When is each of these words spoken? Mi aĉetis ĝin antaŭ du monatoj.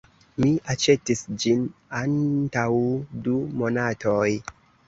Mi 0.43 0.47
aĉetis 0.73 1.21
ĝin 1.43 1.61
antaŭ 2.01 2.65
du 3.29 3.37
monatoj. 3.63 4.27